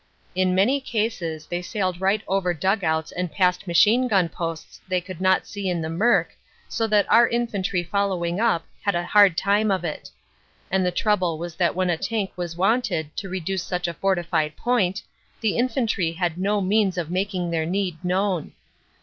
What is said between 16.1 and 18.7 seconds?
had no means of making their need known.